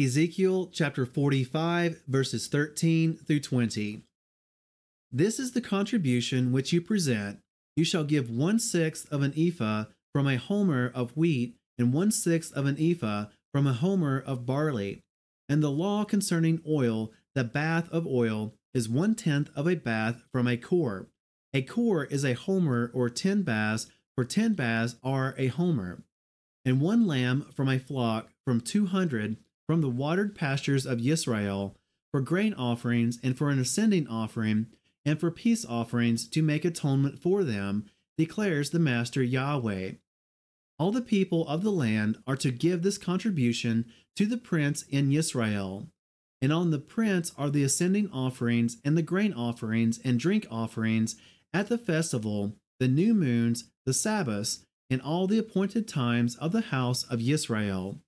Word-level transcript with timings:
Ezekiel 0.00 0.70
chapter 0.72 1.04
45, 1.04 2.04
verses 2.08 2.48
13 2.48 3.14
through 3.14 3.40
20. 3.40 4.02
This 5.12 5.38
is 5.38 5.52
the 5.52 5.60
contribution 5.60 6.50
which 6.50 6.72
you 6.72 6.80
present. 6.80 7.40
You 7.76 7.84
shall 7.84 8.04
give 8.04 8.30
one 8.30 8.58
sixth 8.58 9.06
of 9.12 9.20
an 9.20 9.34
ephah 9.36 9.84
from 10.14 10.26
a 10.26 10.38
homer 10.38 10.90
of 10.94 11.14
wheat, 11.14 11.56
and 11.76 11.92
one 11.92 12.10
sixth 12.10 12.54
of 12.54 12.64
an 12.64 12.78
ephah 12.80 13.26
from 13.52 13.66
a 13.66 13.74
homer 13.74 14.18
of 14.18 14.46
barley. 14.46 15.02
And 15.46 15.62
the 15.62 15.70
law 15.70 16.04
concerning 16.04 16.62
oil, 16.66 17.12
the 17.34 17.44
bath 17.44 17.90
of 17.90 18.06
oil, 18.06 18.54
is 18.72 18.88
one 18.88 19.14
tenth 19.14 19.50
of 19.54 19.68
a 19.68 19.74
bath 19.74 20.22
from 20.32 20.48
a 20.48 20.56
kor. 20.56 21.08
A 21.52 21.60
kor 21.60 22.06
is 22.06 22.24
a 22.24 22.32
homer 22.32 22.90
or 22.94 23.10
ten 23.10 23.42
baths, 23.42 23.88
for 24.14 24.24
ten 24.24 24.54
baths 24.54 24.96
are 25.04 25.34
a 25.36 25.48
homer. 25.48 26.02
And 26.64 26.80
one 26.80 27.06
lamb 27.06 27.44
from 27.54 27.68
a 27.68 27.78
flock 27.78 28.30
from 28.46 28.62
two 28.62 28.86
hundred 28.86 29.36
from 29.66 29.80
the 29.80 29.88
watered 29.88 30.34
pastures 30.34 30.86
of 30.86 31.06
Israel 31.06 31.76
for 32.10 32.20
grain 32.20 32.54
offerings 32.54 33.18
and 33.22 33.36
for 33.36 33.50
an 33.50 33.58
ascending 33.58 34.06
offering 34.06 34.66
and 35.04 35.18
for 35.18 35.30
peace 35.30 35.64
offerings 35.64 36.28
to 36.28 36.42
make 36.42 36.64
atonement 36.64 37.18
for 37.18 37.42
them, 37.42 37.86
declares 38.16 38.70
the 38.70 38.78
Master 38.78 39.22
Yahweh. 39.22 39.92
All 40.78 40.92
the 40.92 41.00
people 41.00 41.46
of 41.48 41.62
the 41.62 41.72
land 41.72 42.18
are 42.26 42.36
to 42.36 42.50
give 42.50 42.82
this 42.82 42.98
contribution 42.98 43.86
to 44.16 44.26
the 44.26 44.36
prince 44.36 44.82
in 44.82 45.12
Israel. 45.12 45.88
And 46.40 46.52
on 46.52 46.70
the 46.70 46.78
prince 46.78 47.32
are 47.38 47.50
the 47.50 47.62
ascending 47.62 48.10
offerings 48.10 48.78
and 48.84 48.96
the 48.96 49.02
grain 49.02 49.32
offerings 49.32 49.98
and 50.04 50.18
drink 50.18 50.46
offerings 50.50 51.16
at 51.54 51.68
the 51.68 51.78
festival, 51.78 52.56
the 52.78 52.88
new 52.88 53.14
moons, 53.14 53.70
the 53.86 53.94
Sabbaths, 53.94 54.64
and 54.90 55.00
all 55.00 55.26
the 55.26 55.38
appointed 55.38 55.88
times 55.88 56.36
of 56.36 56.52
the 56.52 56.62
house 56.62 57.04
of 57.04 57.20
Israel. 57.20 58.00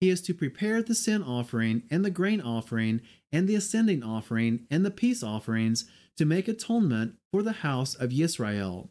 He 0.00 0.08
is 0.08 0.22
to 0.22 0.34
prepare 0.34 0.82
the 0.82 0.94
sin 0.94 1.22
offering 1.22 1.82
and 1.90 2.04
the 2.04 2.10
grain 2.10 2.40
offering 2.40 3.02
and 3.30 3.46
the 3.46 3.54
ascending 3.54 4.02
offering 4.02 4.66
and 4.70 4.84
the 4.84 4.90
peace 4.90 5.22
offerings 5.22 5.84
to 6.16 6.24
make 6.24 6.48
atonement 6.48 7.16
for 7.30 7.42
the 7.42 7.52
house 7.52 7.94
of 7.94 8.12
Israel. 8.12 8.90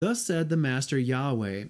Thus 0.00 0.24
said 0.24 0.48
the 0.48 0.56
Master 0.56 0.96
Yahweh 0.96 1.64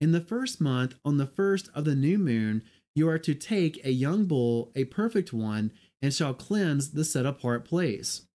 In 0.00 0.12
the 0.12 0.20
first 0.20 0.60
month, 0.60 0.94
on 1.06 1.16
the 1.16 1.26
first 1.26 1.70
of 1.74 1.86
the 1.86 1.94
new 1.94 2.18
moon, 2.18 2.62
you 2.94 3.08
are 3.08 3.18
to 3.18 3.34
take 3.34 3.82
a 3.82 3.90
young 3.90 4.26
bull, 4.26 4.70
a 4.76 4.84
perfect 4.84 5.32
one, 5.32 5.72
and 6.02 6.12
shall 6.12 6.34
cleanse 6.34 6.90
the 6.90 7.04
set 7.04 7.24
apart 7.24 7.64
place. 7.64 8.26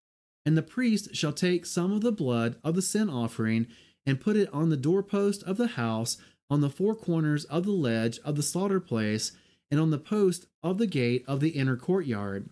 And 0.43 0.57
the 0.57 0.63
priest 0.63 1.15
shall 1.15 1.33
take 1.33 1.67
some 1.67 1.91
of 1.91 2.01
the 2.01 2.11
blood 2.11 2.55
of 2.63 2.73
the 2.73 2.81
sin 2.81 3.11
offering 3.11 3.67
and 4.07 4.21
put 4.21 4.37
it 4.37 4.51
on 4.51 4.69
the 4.69 4.77
doorpost 4.77 5.43
of 5.43 5.57
the 5.57 5.67
house, 5.67 6.17
on 6.49 6.61
the 6.61 6.69
four 6.69 6.95
corners 6.95 7.45
of 7.45 7.65
the 7.65 7.71
ledge 7.71 8.17
of 8.25 8.37
the 8.37 8.41
slaughter 8.41 8.79
place 8.79 9.33
and 9.69 9.79
on 9.79 9.91
the 9.91 9.97
post 9.97 10.47
of 10.63 10.77
the 10.77 10.87
gate 10.87 11.23
of 11.27 11.39
the 11.39 11.49
inner 11.49 11.75
courtyard, 11.75 12.49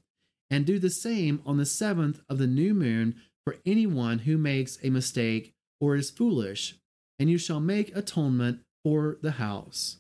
and 0.50 0.66
do 0.66 0.80
the 0.80 0.90
same 0.90 1.42
on 1.46 1.58
the 1.58 1.66
seventh 1.66 2.22
of 2.30 2.38
the 2.38 2.48
new 2.48 2.74
moon 2.74 3.16
for 3.46 3.58
anyone 3.66 4.20
who 4.20 4.38
makes 4.38 4.78
a 4.84 4.90
mistake 4.90 5.54
or 5.80 5.96
is 5.96 6.10
foolish, 6.10 6.76
and 7.20 7.30
you 7.30 7.38
shall 7.38 7.60
make 7.60 7.96
atonement 7.96 8.60
for 8.84 9.18
the 9.22 9.32
house. 9.32 9.98